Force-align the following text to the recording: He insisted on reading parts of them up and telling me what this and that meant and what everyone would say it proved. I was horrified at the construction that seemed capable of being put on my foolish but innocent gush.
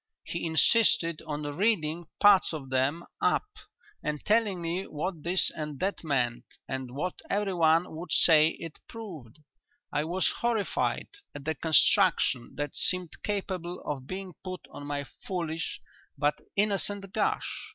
He 0.23 0.47
insisted 0.47 1.21
on 1.27 1.43
reading 1.43 2.07
parts 2.19 2.53
of 2.53 2.71
them 2.71 3.05
up 3.21 3.45
and 4.03 4.19
telling 4.25 4.59
me 4.59 4.87
what 4.87 5.21
this 5.21 5.51
and 5.55 5.79
that 5.79 6.03
meant 6.03 6.43
and 6.67 6.95
what 6.95 7.19
everyone 7.29 7.95
would 7.95 8.11
say 8.11 8.57
it 8.59 8.79
proved. 8.89 9.37
I 9.93 10.05
was 10.05 10.33
horrified 10.39 11.09
at 11.35 11.45
the 11.45 11.53
construction 11.53 12.55
that 12.55 12.73
seemed 12.73 13.21
capable 13.21 13.79
of 13.81 14.07
being 14.07 14.33
put 14.43 14.61
on 14.71 14.87
my 14.87 15.03
foolish 15.27 15.79
but 16.17 16.33
innocent 16.55 17.13
gush. 17.13 17.69